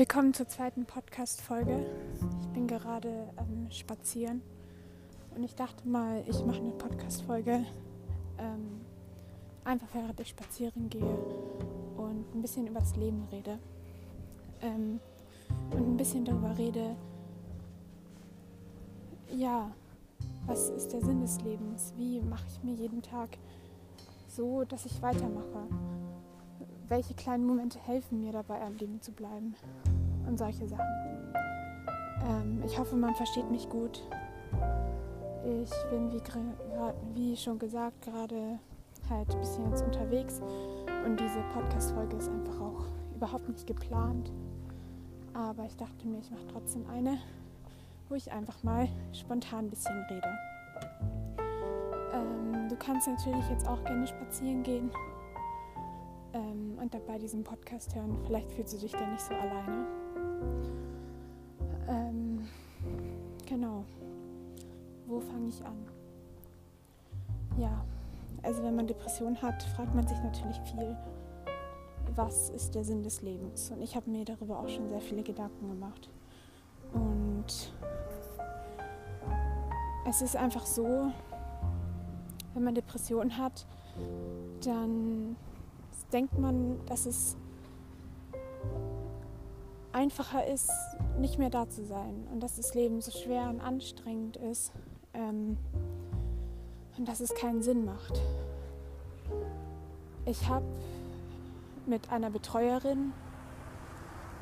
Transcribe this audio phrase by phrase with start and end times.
[0.00, 1.84] Willkommen zur zweiten Podcast-Folge.
[2.40, 4.40] Ich bin gerade ähm, spazieren
[5.36, 7.66] und ich dachte mal, ich mache eine Podcast-Folge
[8.38, 8.80] ähm,
[9.62, 11.04] einfach während ich spazieren gehe
[11.98, 13.58] und ein bisschen über das Leben rede
[14.62, 15.00] ähm,
[15.70, 16.96] und ein bisschen darüber rede,
[19.28, 19.70] ja,
[20.46, 21.92] was ist der Sinn des Lebens?
[21.98, 23.36] Wie mache ich mir jeden Tag
[24.28, 25.66] so, dass ich weitermache?
[26.90, 29.54] welche kleinen Momente helfen mir dabei, am Leben zu bleiben
[30.30, 31.34] und solche Sachen.
[32.24, 34.02] Ähm, ich hoffe, man versteht mich gut.
[35.44, 36.22] Ich bin, wie,
[37.14, 38.58] wie schon gesagt, gerade
[39.08, 40.40] halt ein bisschen jetzt unterwegs
[41.04, 44.30] und diese Podcast-Folge ist einfach auch überhaupt nicht geplant.
[45.32, 47.18] Aber ich dachte mir, ich mache trotzdem eine,
[48.08, 50.28] wo ich einfach mal spontan ein bisschen rede.
[52.12, 54.90] Ähm, du kannst natürlich jetzt auch gerne spazieren gehen
[56.34, 58.18] ähm, und dabei diesen Podcast hören.
[58.26, 59.99] Vielleicht fühlst du dich da nicht so alleine.
[61.88, 62.46] Ähm,
[63.46, 63.84] genau.
[65.06, 65.76] Wo fange ich an?
[67.58, 67.84] Ja,
[68.42, 70.96] also wenn man Depression hat, fragt man sich natürlich viel,
[72.14, 73.70] was ist der Sinn des Lebens?
[73.70, 76.08] Und ich habe mir darüber auch schon sehr viele Gedanken gemacht.
[76.92, 77.72] Und
[80.08, 81.10] es ist einfach so,
[82.54, 83.66] wenn man Depression hat,
[84.64, 85.36] dann
[86.12, 87.36] denkt man, dass es
[89.92, 90.70] einfacher ist,
[91.18, 94.72] nicht mehr da zu sein und dass das Leben so schwer und anstrengend ist
[95.14, 95.56] ähm,
[96.96, 98.20] und dass es keinen Sinn macht.
[100.26, 100.66] Ich habe
[101.86, 103.12] mit einer Betreuerin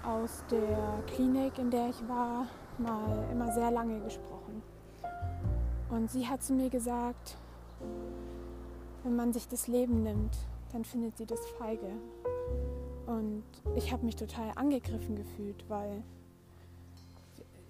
[0.05, 2.47] aus der Klinik, in der ich war,
[2.79, 4.62] mal immer sehr lange gesprochen.
[5.91, 7.37] Und sie hat zu mir gesagt,
[9.05, 10.37] wenn man sich das Leben nimmt,
[10.73, 11.91] dann findet sie das feige.
[13.09, 13.42] Und
[13.75, 16.03] ich habe mich total angegriffen gefühlt, weil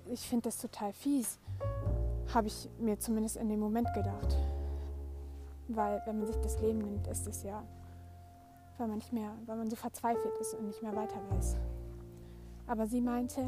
[0.07, 1.39] ich finde das total fies,
[2.35, 4.37] habe ich mir zumindest in dem Moment gedacht.
[5.69, 7.63] Weil wenn man sich das Leben nimmt, ist es ja,
[8.79, 11.57] weil man nicht mehr, weil man so verzweifelt ist und nicht mehr weiter weiß.
[12.67, 13.47] Aber sie meinte,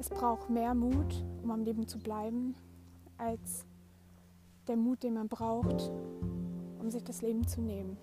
[0.00, 2.56] es braucht mehr Mut, um am Leben zu bleiben,
[3.18, 3.64] als
[4.66, 5.92] der Mut, den man braucht,
[6.80, 7.96] um sich das Leben zu nehmen.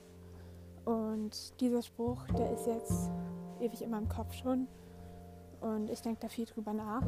[0.86, 3.12] Und dieser Spruch, der ist jetzt
[3.59, 4.68] ewig in meinem Kopf schon.
[5.62, 7.06] Und ich denke da viel drüber nach.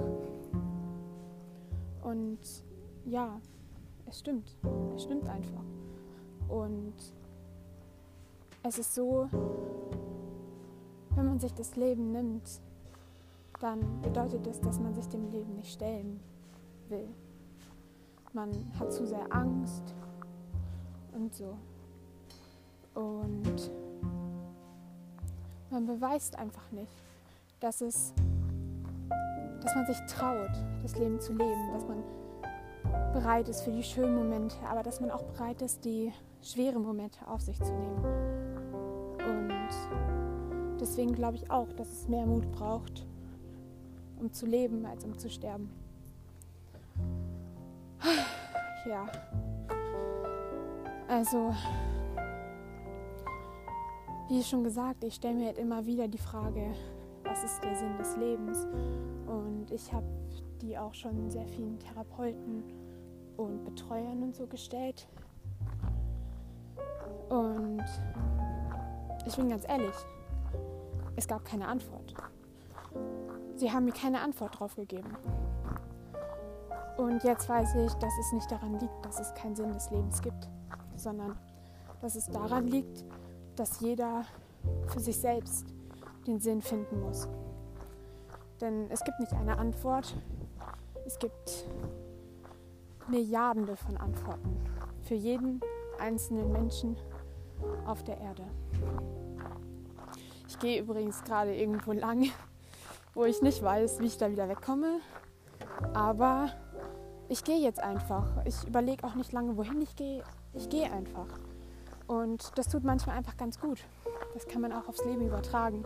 [2.03, 2.39] Und
[3.05, 3.39] ja,
[4.05, 4.55] es stimmt.
[4.95, 5.63] Es stimmt einfach.
[6.47, 6.93] Und
[8.63, 9.27] es ist so,
[11.15, 12.61] wenn man sich das Leben nimmt,
[13.59, 16.19] dann bedeutet das, dass man sich dem Leben nicht stellen
[16.89, 17.07] will.
[18.33, 19.93] Man hat zu sehr Angst,
[21.13, 21.57] und so.
[22.93, 23.71] Und
[25.69, 26.91] man beweist einfach nicht,
[27.59, 28.13] dass es,
[29.61, 30.51] dass man sich traut,
[30.83, 32.03] das Leben zu leben, dass man
[33.13, 36.11] bereit ist für die schönen Momente, aber dass man auch bereit ist, die
[36.41, 38.03] schweren Momente auf sich zu nehmen.
[39.17, 43.05] Und deswegen glaube ich auch, dass es mehr Mut braucht,
[44.19, 45.71] um zu leben, als um zu sterben.
[48.85, 49.05] Ja.
[51.07, 51.55] Also,
[54.29, 56.73] wie schon gesagt, ich stelle mir halt immer wieder die Frage,
[57.23, 58.67] was ist der Sinn des Lebens?
[59.27, 60.05] Und ich habe
[60.61, 62.63] die auch schon sehr vielen Therapeuten
[63.37, 65.07] und Betreuern und so gestellt.
[67.29, 67.83] Und
[69.25, 69.95] ich bin ganz ehrlich,
[71.15, 72.13] es gab keine Antwort.
[73.55, 75.15] Sie haben mir keine Antwort drauf gegeben.
[76.97, 80.21] Und jetzt weiß ich, dass es nicht daran liegt, dass es keinen Sinn des Lebens
[80.21, 80.47] gibt
[80.95, 81.37] sondern
[82.01, 83.05] dass es daran liegt,
[83.55, 84.25] dass jeder
[84.87, 85.65] für sich selbst
[86.27, 87.27] den Sinn finden muss.
[88.61, 90.15] Denn es gibt nicht eine Antwort,
[91.05, 91.67] es gibt
[93.07, 94.57] Milliarden von Antworten
[95.01, 95.59] für jeden
[95.99, 96.95] einzelnen Menschen
[97.85, 98.43] auf der Erde.
[100.47, 102.29] Ich gehe übrigens gerade irgendwo lang,
[103.13, 104.99] wo ich nicht weiß, wie ich da wieder wegkomme.
[105.93, 106.49] Aber
[107.27, 108.45] ich gehe jetzt einfach.
[108.45, 110.23] Ich überlege auch nicht lange, wohin ich gehe
[110.53, 111.27] ich gehe einfach.
[112.07, 113.79] Und das tut manchmal einfach ganz gut.
[114.33, 115.83] Das kann man auch aufs Leben übertragen.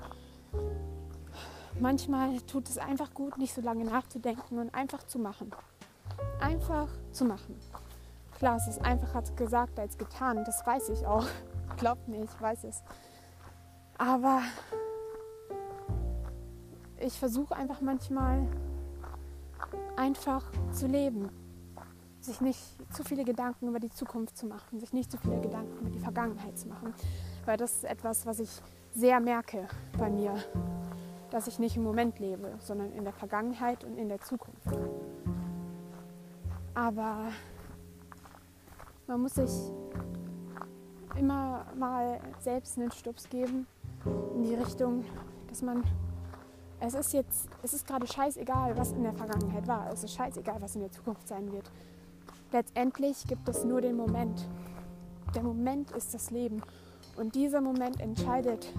[1.80, 5.52] Manchmal tut es einfach gut, nicht so lange nachzudenken und einfach zu machen.
[6.40, 7.60] Einfach zu machen.
[8.38, 11.26] Klar, es ist einfacher gesagt als getan, das weiß ich auch.
[11.78, 12.82] Glaubt mir, ich weiß es.
[13.98, 14.42] Aber
[17.00, 18.48] ich versuche einfach manchmal
[19.96, 21.30] einfach zu leben
[22.28, 25.78] sich nicht zu viele Gedanken über die Zukunft zu machen, sich nicht zu viele Gedanken
[25.82, 26.96] über die Vergangenheit zu machen,
[27.46, 28.50] weil das ist etwas, was ich
[28.92, 29.68] sehr merke
[30.00, 30.34] bei mir,
[31.30, 34.66] dass ich nicht im Moment lebe, sondern in der Vergangenheit und in der Zukunft.
[36.74, 37.28] Aber
[39.06, 39.52] man muss sich
[41.20, 43.68] immer mal selbst einen Stups geben
[44.34, 45.06] in die Richtung,
[45.50, 45.84] dass man
[46.80, 49.92] es ist jetzt, es ist gerade scheißegal, was in der Vergangenheit war.
[49.92, 51.72] Es ist scheißegal, was in der Zukunft sein wird.
[52.52, 54.48] Letztendlich gibt es nur den Moment.
[55.36, 56.62] Der Moment ist das Leben.
[57.18, 58.74] Und dieser Moment entscheidet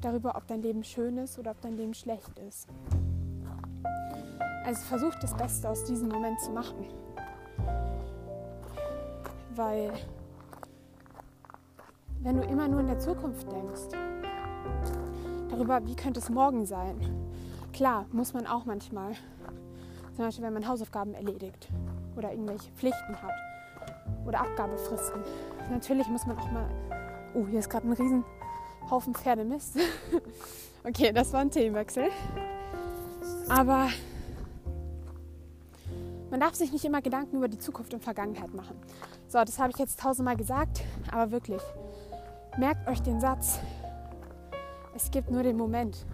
[0.00, 2.68] darüber, ob dein Leben schön ist oder ob dein Leben schlecht ist.
[4.64, 6.86] Also versuch das Beste aus diesem Moment zu machen.
[9.54, 9.92] Weil
[12.22, 13.94] wenn du immer nur in der Zukunft denkst,
[15.50, 16.98] darüber, wie könnte es morgen sein,
[17.72, 19.12] klar, muss man auch manchmal,
[20.14, 21.68] zum Beispiel wenn man Hausaufgaben erledigt
[22.18, 23.32] oder irgendwelche Pflichten hat
[24.26, 25.22] oder Abgabefristen.
[25.70, 26.68] Natürlich muss man auch mal,
[27.34, 28.24] oh, hier ist gerade ein riesen
[28.90, 29.76] Haufen Pferdemist.
[30.84, 32.08] okay, das war ein Themenwechsel.
[33.48, 33.88] Aber
[36.30, 38.76] man darf sich nicht immer Gedanken über die Zukunft und Vergangenheit machen.
[39.28, 40.82] So, das habe ich jetzt tausendmal gesagt,
[41.12, 41.62] aber wirklich,
[42.58, 43.60] merkt euch den Satz,
[44.94, 46.04] es gibt nur den Moment.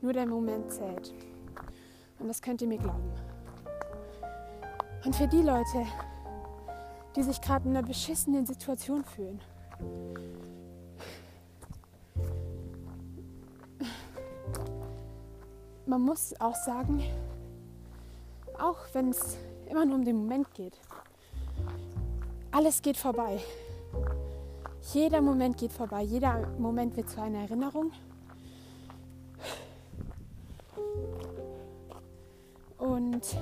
[0.00, 1.12] Nur der Moment zählt.
[2.18, 3.12] Und das könnt ihr mir glauben.
[5.06, 5.86] Und für die Leute,
[7.14, 9.40] die sich gerade in einer beschissenen Situation fühlen,
[15.86, 17.04] man muss auch sagen,
[18.58, 19.36] auch wenn es
[19.70, 20.76] immer nur um den Moment geht,
[22.50, 23.38] alles geht vorbei.
[24.92, 27.92] Jeder Moment geht vorbei, jeder Moment wird zu einer Erinnerung.
[32.78, 33.36] Und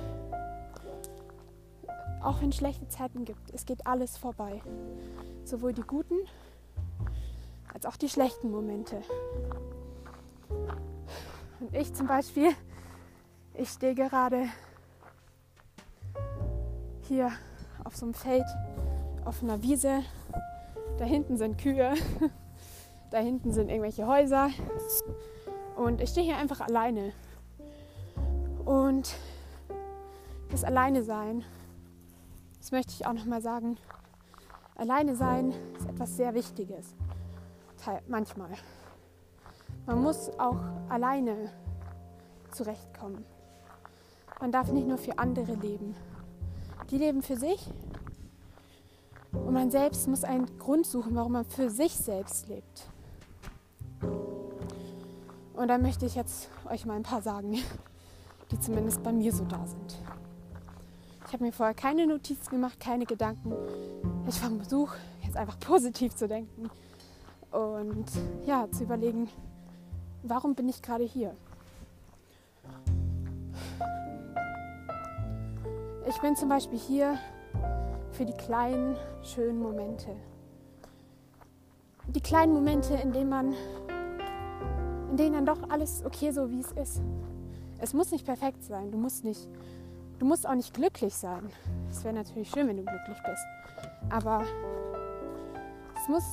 [2.25, 4.61] auch wenn es schlechte Zeiten gibt, es geht alles vorbei.
[5.43, 6.15] Sowohl die guten
[7.73, 9.01] als auch die schlechten Momente.
[11.59, 12.51] Und ich zum Beispiel,
[13.53, 14.47] ich stehe gerade
[17.01, 17.31] hier
[17.83, 18.45] auf so einem Feld,
[19.25, 20.01] auf einer Wiese
[20.97, 21.93] da hinten sind Kühe,
[23.11, 24.49] da hinten sind irgendwelche Häuser
[25.75, 27.11] und ich stehe hier einfach alleine.
[28.63, 29.15] Und
[30.49, 31.43] das Alleine sein,
[32.65, 33.77] das möchte ich auch noch mal sagen,
[34.73, 36.95] alleine sein ist etwas sehr Wichtiges.
[38.07, 38.49] Manchmal.
[39.85, 40.57] Man muss auch
[40.89, 41.51] alleine
[42.49, 43.23] zurechtkommen.
[44.41, 45.95] Man darf nicht nur für andere leben.
[46.89, 47.69] Die leben für sich
[49.31, 52.89] und man selbst muss einen Grund suchen, warum man für sich selbst lebt.
[55.53, 57.59] Und da möchte ich jetzt euch mal ein paar sagen,
[58.49, 59.99] die zumindest bei mir so da sind.
[61.35, 63.51] Habe mir vorher keine Notizen gemacht, keine Gedanken.
[64.25, 66.69] Ich versuche jetzt einfach positiv zu denken
[67.51, 68.05] und
[68.45, 69.27] ja, zu überlegen,
[70.23, 71.35] warum bin ich gerade hier?
[76.07, 77.19] Ich bin zum Beispiel hier,
[78.13, 80.15] für die kleinen, schönen Momente.
[82.07, 83.53] Die kleinen Momente, in denen man,
[85.11, 87.01] in denen dann doch alles okay so wie es ist.
[87.79, 88.89] Es muss nicht perfekt sein.
[88.89, 89.49] Du musst nicht,
[90.19, 91.49] du musst auch nicht glücklich sein.
[91.89, 93.45] Es wäre natürlich schön, wenn du glücklich bist.
[94.09, 94.43] Aber
[96.01, 96.23] es muss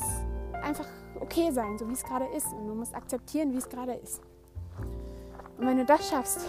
[0.62, 0.87] einfach
[1.21, 2.52] okay sein, so wie es gerade ist.
[2.52, 4.21] Und du musst akzeptieren, wie es gerade ist.
[5.59, 6.40] Und wenn du das schaffst,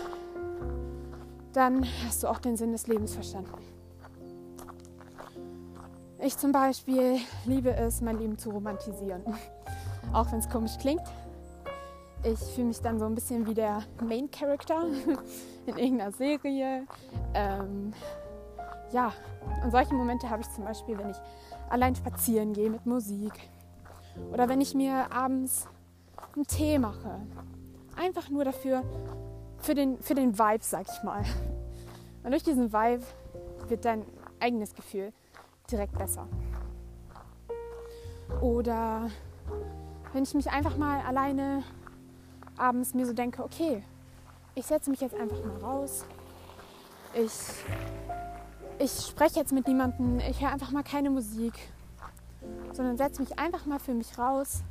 [1.53, 3.53] dann hast du auch den Sinn des Lebens verstanden.
[6.19, 9.23] Ich zum Beispiel liebe es, mein Leben zu romantisieren.
[10.13, 11.03] Auch wenn es komisch klingt.
[12.23, 14.85] Ich fühle mich dann so ein bisschen wie der Main Character
[15.65, 16.87] in irgendeiner Serie.
[17.33, 17.93] Ähm,
[18.93, 19.11] ja,
[19.63, 21.17] und solche Momente habe ich zum Beispiel, wenn ich
[21.69, 23.33] allein spazieren gehe mit Musik.
[24.31, 25.67] Oder wenn ich mir abends
[26.35, 27.19] einen Tee mache.
[27.97, 28.83] Einfach nur dafür,
[29.57, 31.23] für den, für den Vibe, sag ich mal.
[32.23, 33.03] Und durch diesen Vibe
[33.67, 34.05] wird dein
[34.39, 35.11] eigenes Gefühl
[35.69, 36.27] direkt besser.
[38.41, 39.09] Oder
[40.13, 41.63] wenn ich mich einfach mal alleine
[42.57, 43.83] abends mir so denke, okay,
[44.55, 46.05] ich setze mich jetzt einfach mal raus.
[47.13, 47.31] Ich,
[48.79, 51.53] ich spreche jetzt mit niemandem, ich höre einfach mal keine Musik,
[52.71, 54.63] sondern setze mich einfach mal für mich raus.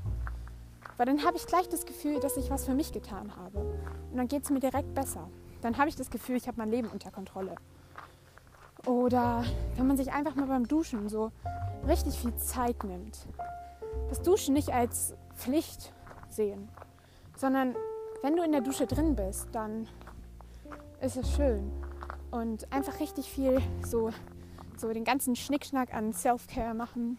[0.97, 3.59] Weil dann habe ich gleich das Gefühl, dass ich was für mich getan habe.
[4.11, 5.29] Und dann geht es mir direkt besser.
[5.61, 7.55] Dann habe ich das Gefühl, ich habe mein Leben unter Kontrolle.
[8.87, 9.45] Oder
[9.77, 11.31] wenn man sich einfach mal beim Duschen so
[11.87, 13.27] richtig viel Zeit nimmt.
[14.09, 15.93] Das Duschen nicht als Pflicht
[16.29, 16.69] sehen,
[17.43, 17.75] sondern
[18.23, 19.89] wenn du in der Dusche drin bist, dann
[21.01, 21.73] ist es schön.
[22.31, 24.11] Und einfach richtig viel so,
[24.77, 27.19] so den ganzen Schnickschnack an Self-Care machen.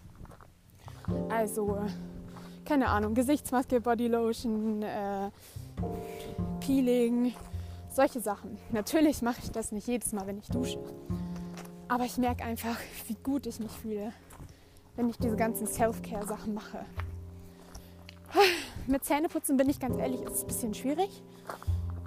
[1.30, 1.78] Also,
[2.64, 5.30] keine Ahnung, Gesichtsmaske, Bodylotion, äh,
[6.62, 7.34] Peeling,
[7.90, 8.58] solche Sachen.
[8.72, 10.80] Natürlich mache ich das nicht jedes Mal, wenn ich dusche.
[11.90, 12.78] Aber ich merke einfach,
[13.08, 14.14] wie gut ich mich fühle,
[14.96, 16.86] wenn ich diese ganzen Self-Care-Sachen mache.
[18.86, 21.24] Mit Zähneputzen bin ich ganz ehrlich, ist es ein bisschen schwierig.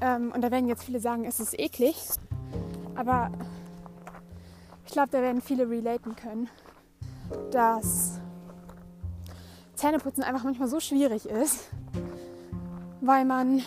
[0.00, 1.96] Ähm, und da werden jetzt viele sagen, es ist eklig.
[2.94, 3.30] Aber
[4.84, 6.48] ich glaube, da werden viele relaten können,
[7.50, 8.20] dass
[9.74, 11.68] Zähneputzen einfach manchmal so schwierig ist,
[13.00, 13.62] weil man,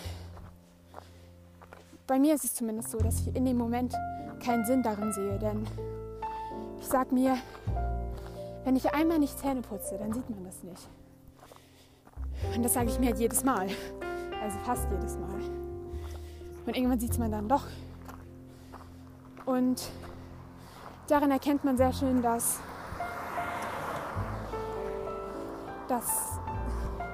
[2.08, 3.94] bei mir ist es zumindest so, dass ich in dem Moment
[4.44, 5.68] keinen Sinn darin sehe, denn
[6.80, 7.38] ich sage mir,
[8.64, 10.88] wenn ich einmal nicht Zähne putze, dann sieht man das nicht.
[12.56, 13.68] Und das sage ich mir halt jedes Mal,
[14.42, 15.40] also fast jedes Mal.
[16.66, 17.66] Und irgendwann sieht es man dann doch.
[19.46, 19.90] Und
[21.08, 22.60] darin erkennt man sehr schön, dass
[25.90, 26.40] dass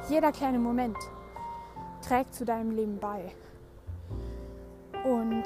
[0.10, 0.98] jeder kleine Moment
[2.02, 3.32] trägt zu deinem Leben bei.
[5.04, 5.44] Und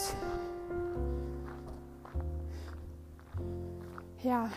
[4.23, 4.49] ja,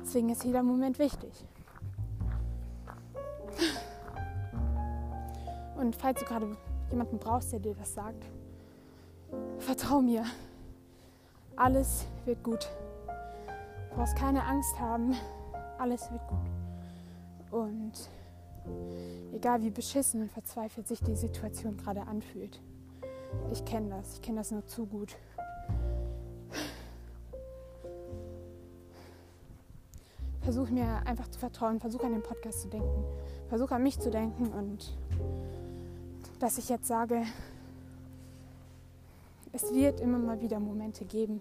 [0.00, 1.32] deswegen ist jeder Moment wichtig.
[5.76, 6.56] Und falls du gerade
[6.90, 8.24] jemanden brauchst, der dir das sagt,
[9.58, 10.24] vertrau mir.
[11.56, 12.68] Alles wird gut.
[13.90, 15.14] Du brauchst keine Angst haben.
[15.78, 16.38] Alles wird gut.
[17.50, 17.92] Und
[19.32, 22.60] egal wie beschissen und verzweifelt sich die Situation gerade anfühlt.
[23.52, 25.16] Ich kenne das, ich kenne das nur zu gut.
[30.40, 33.04] Versuch mir einfach zu vertrauen, versuch an den Podcast zu denken,
[33.48, 34.94] versuch an mich zu denken und
[36.38, 37.22] dass ich jetzt sage,
[39.52, 41.40] es wird immer mal wieder Momente geben,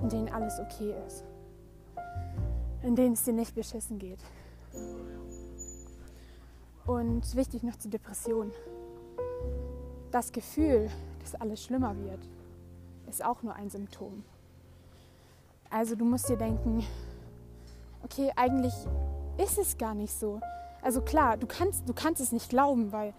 [0.00, 1.24] in denen alles okay ist,
[2.82, 4.20] in denen es dir nicht beschissen geht.
[6.86, 8.52] Und wichtig noch zur Depression.
[10.12, 10.88] Das Gefühl,
[11.20, 12.20] dass alles schlimmer wird,
[13.08, 14.24] ist auch nur ein Symptom.
[15.68, 16.84] Also du musst dir denken,
[18.02, 18.74] okay, eigentlich
[19.36, 20.40] ist es gar nicht so.
[20.80, 23.12] Also klar, du kannst, du kannst es nicht glauben, weil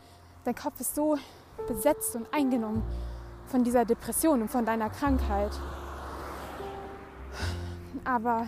[0.44, 1.18] dein Kopf ist so
[1.68, 2.84] besetzt und eingenommen
[3.48, 5.52] von dieser Depression und von deiner Krankheit.
[8.04, 8.48] Aber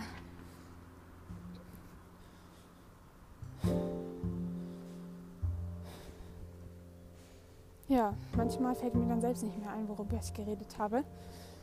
[7.90, 11.02] Ja, manchmal fällt mir dann selbst nicht mehr ein, worüber ich geredet habe.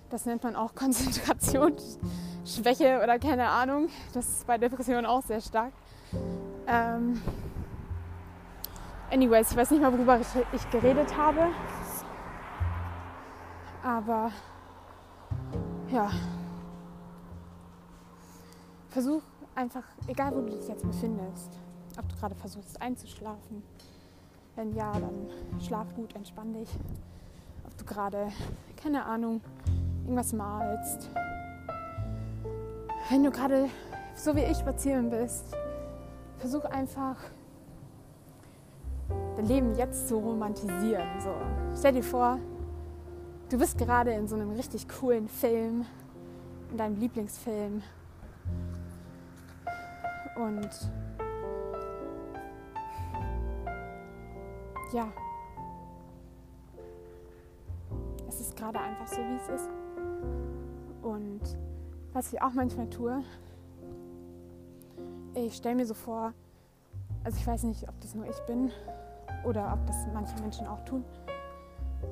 [0.10, 3.88] Das nennt man auch Konzentrationsschwäche oder keine Ahnung.
[4.14, 5.72] Das ist bei Depressionen auch sehr stark.
[6.68, 7.22] Ähm
[9.12, 11.48] anyways, ich weiß nicht mal, worüber ich, geredet habe.
[13.84, 14.32] Aber
[15.90, 16.10] ja,
[18.90, 19.22] versuch
[19.56, 21.58] einfach, egal wo du dich jetzt befindest,
[21.98, 23.64] ob du gerade versuchst einzuschlafen,
[24.56, 25.30] wenn ja, dann
[25.62, 26.70] schlaf gut, entspann dich.
[27.66, 28.28] Ob du gerade,
[28.82, 29.42] keine Ahnung,
[30.04, 31.10] irgendwas malst.
[33.10, 33.70] Wenn du gerade
[34.16, 35.56] so wie ich spazieren bist,
[36.40, 37.18] versuch einfach
[39.41, 41.08] Leben jetzt zu romantisieren.
[41.20, 41.34] So.
[41.77, 42.39] Stell dir vor,
[43.50, 45.86] du bist gerade in so einem richtig coolen Film,
[46.72, 47.82] in deinem Lieblingsfilm.
[50.36, 50.70] Und
[54.94, 55.08] ja,
[58.27, 59.70] es ist gerade einfach so, wie es ist.
[61.01, 61.41] Und
[62.13, 63.24] was ich auch manchmal tue,
[65.34, 66.34] ich stelle mir so vor,
[67.24, 68.72] also ich weiß nicht, ob das nur ich bin
[69.44, 71.03] oder ob das manche Menschen auch tun,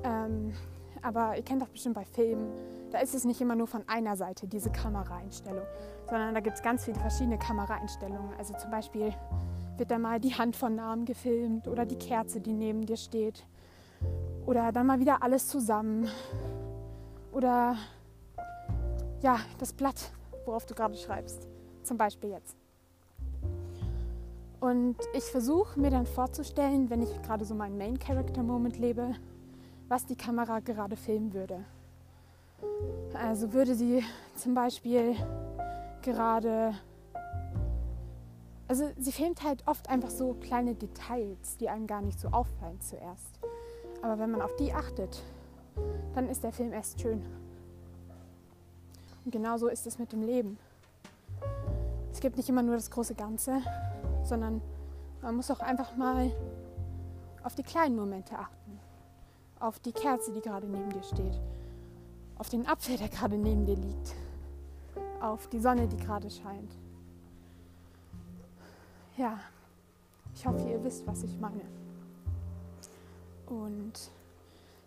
[0.03, 0.53] ähm,
[1.01, 2.51] aber ihr kennt doch bestimmt bei Filmen,
[2.91, 5.65] da ist es nicht immer nur von einer Seite, diese Kameraeinstellung,
[6.10, 8.34] sondern da gibt es ganz viele verschiedene Kameraeinstellungen.
[8.38, 9.13] Also zum Beispiel
[9.77, 13.46] wird dann mal die Hand von Namen gefilmt oder die Kerze, die neben dir steht.
[14.46, 16.08] Oder dann mal wieder alles zusammen.
[17.32, 17.75] Oder
[19.22, 20.12] ja, das Blatt,
[20.46, 21.48] worauf du gerade schreibst.
[21.84, 22.55] Zum Beispiel jetzt.
[24.66, 29.14] Und ich versuche mir dann vorzustellen, wenn ich gerade so meinen Main Character Moment lebe,
[29.90, 31.64] was die Kamera gerade filmen würde.
[33.14, 34.04] Also würde sie
[34.36, 35.16] zum Beispiel
[36.02, 36.74] gerade
[38.68, 42.82] also sie filmt halt oft einfach so kleine Details, die einem gar nicht so auffallen
[42.82, 43.40] zuerst.
[44.02, 45.22] Aber wenn man auf die achtet,
[46.16, 47.24] dann ist der Film erst schön.
[49.26, 50.58] Und genauso ist es mit dem Leben.
[52.12, 53.62] Es gibt nicht immer nur das große Ganze,
[54.25, 54.62] sondern
[55.22, 56.32] man muss auch einfach mal
[57.44, 58.79] auf die kleinen Momente achten.
[59.60, 61.39] Auf die Kerze, die gerade neben dir steht.
[62.38, 64.13] Auf den Apfel, der gerade neben dir liegt.
[65.22, 66.75] Auf die Sonne, die gerade scheint
[69.17, 69.39] ja,
[70.34, 71.62] ich hoffe, ihr wisst, was ich meine.
[73.46, 74.12] Und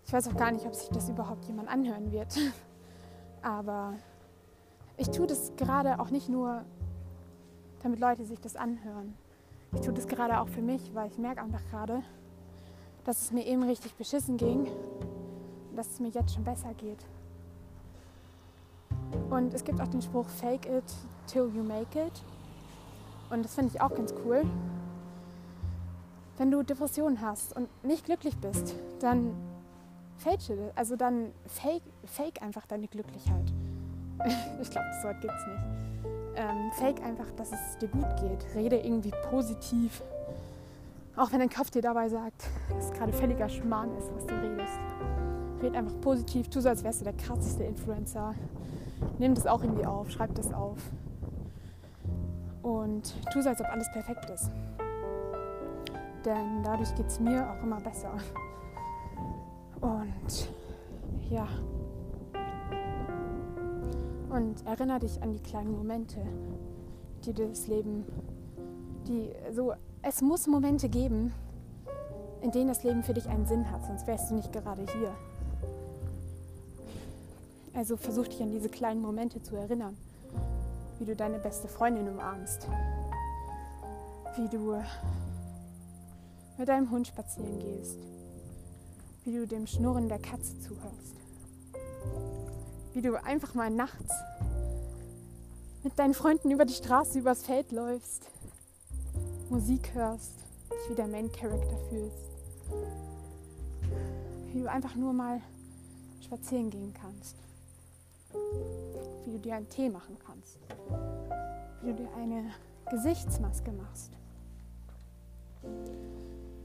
[0.05, 2.37] ich weiß auch gar nicht, ob sich das überhaupt jemand anhören wird.
[3.43, 3.95] Aber
[4.97, 6.65] ich tue das gerade auch nicht nur,
[7.83, 9.15] damit Leute sich das anhören.
[9.75, 12.03] Ich tue das gerade auch für mich, weil ich merke einfach gerade,
[13.05, 14.67] dass es mir eben richtig beschissen ging
[15.71, 17.05] und dass es mir jetzt schon besser geht.
[19.31, 20.85] Und es gibt auch den Spruch Fake it
[21.27, 22.23] till you make it.
[23.31, 24.45] Und das finde ich auch ganz cool.
[26.39, 29.35] Wenn du Depressionen hast und nicht glücklich bist, dann
[30.17, 30.59] fake it.
[30.77, 33.53] Also dann fake, fake einfach deine Glücklichkeit.
[34.63, 35.88] ich glaube, das Wort gibt es nicht.
[36.39, 38.55] Ähm, fake einfach, dass es dir gut geht.
[38.55, 40.03] Rede irgendwie positiv.
[41.17, 44.35] Auch wenn dein Kopf dir dabei sagt, dass es gerade völliger Schmarrn ist, was du
[44.37, 44.79] redest.
[45.61, 48.37] Red einfach positiv, tu so, als wärst du der krasseste Influencer.
[49.19, 50.79] Nimm das auch irgendwie auf, schreib das auf.
[52.63, 54.53] Und tu so, als ob alles perfekt ist.
[56.25, 58.13] Denn dadurch geht es mir auch immer besser.
[59.81, 60.49] Und
[61.31, 61.49] ja.
[64.31, 66.21] Und erinnere dich an die kleinen Momente,
[67.25, 68.05] die das Leben,
[69.07, 71.33] die so, es muss Momente geben,
[72.43, 75.15] in denen das Leben für dich einen Sinn hat, sonst wärst du nicht gerade hier.
[77.75, 79.97] Also versuch dich an diese kleinen Momente zu erinnern,
[80.99, 82.69] wie du deine beste Freundin umarmst,
[84.37, 84.77] wie du
[86.59, 87.99] mit deinem Hund spazieren gehst,
[89.25, 91.19] wie du dem Schnurren der Katze zuhörst
[92.99, 94.13] wie du einfach mal nachts
[95.85, 98.29] mit deinen Freunden über die Straße, übers Feld läufst,
[99.51, 100.35] Musik hörst,
[100.73, 102.27] dich wie der Main Character fühlst.
[104.49, 105.41] Wie du einfach nur mal
[106.25, 107.37] spazieren gehen kannst.
[109.25, 110.59] Wie du dir einen Tee machen kannst.
[111.83, 112.51] Wie du dir eine
[112.91, 114.11] Gesichtsmaske machst.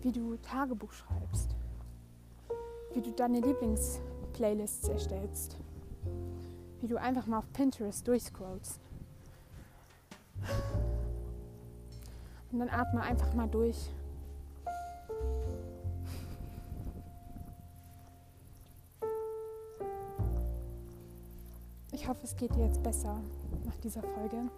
[0.01, 1.55] Wie du Tagebuch schreibst.
[2.95, 5.57] Wie du deine Lieblingsplaylists erstellst
[6.83, 8.77] wie du einfach mal auf Pinterest durchscrollst.
[12.51, 13.89] Und dann atme einfach mal durch.
[21.93, 23.17] Ich hoffe, es geht dir jetzt besser
[23.63, 24.49] nach dieser Folge.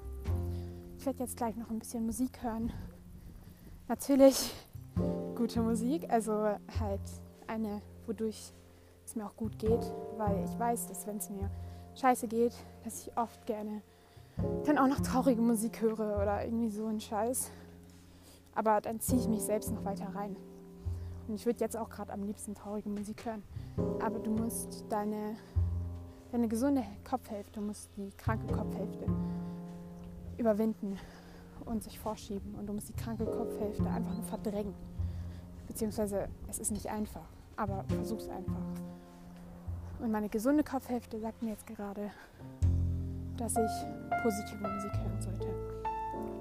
[0.97, 2.73] Ich werde jetzt gleich noch ein bisschen Musik hören.
[3.87, 4.51] Natürlich
[5.35, 7.01] gute Musik, also halt
[7.45, 8.51] eine, wodurch
[9.05, 11.51] es mir auch gut geht, weil ich weiß, dass wenn es mir
[11.95, 12.53] scheiße geht,
[12.83, 13.81] dass ich oft gerne
[14.65, 17.51] dann auch noch traurige Musik höre oder irgendwie so ein Scheiß.
[18.53, 20.35] Aber dann ziehe ich mich selbst noch weiter rein.
[21.27, 23.43] Und ich würde jetzt auch gerade am liebsten traurige Musik hören.
[24.01, 25.35] Aber du musst deine,
[26.31, 29.05] deine gesunde Kopfhälfte, du musst die kranke Kopfhälfte
[30.37, 30.97] überwinden
[31.65, 32.55] und sich vorschieben.
[32.55, 34.75] Und du musst die kranke Kopfhälfte einfach nur verdrängen.
[35.67, 38.84] Beziehungsweise es ist nicht einfach, aber versuch's einfach.
[40.05, 42.11] Und meine gesunde Kopfhälfte sagt mir jetzt gerade,
[43.37, 43.71] dass ich
[44.21, 45.47] positive Musik hören sollte.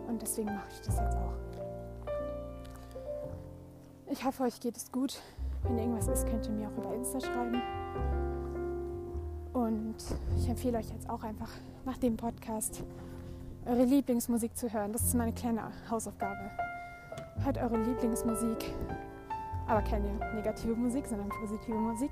[0.06, 1.32] Und deswegen mache ich das jetzt auch.
[4.10, 5.18] Ich hoffe, euch geht es gut.
[5.62, 7.62] Wenn irgendwas ist, könnt ihr mir auch über Insta schreiben.
[9.54, 9.96] Und
[10.36, 11.50] ich empfehle euch jetzt auch einfach
[11.86, 12.82] nach dem Podcast
[13.64, 14.92] eure Lieblingsmusik zu hören.
[14.92, 16.50] Das ist meine kleine Hausaufgabe.
[17.42, 18.74] Hört eure Lieblingsmusik,
[19.66, 22.10] aber keine negative Musik, sondern positive Musik.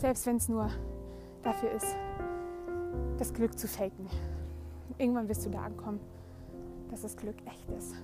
[0.00, 0.70] Selbst wenn es nur
[1.42, 1.94] dafür ist,
[3.18, 4.08] das Glück zu faken.
[4.96, 6.00] Irgendwann wirst du da ankommen,
[6.90, 7.94] dass das Glück echt ist.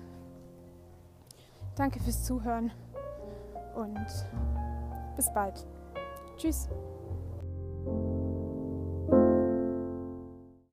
[1.75, 2.69] Danke fürs Zuhören
[3.75, 4.05] und
[5.15, 5.65] bis bald.
[6.37, 6.69] Tschüss.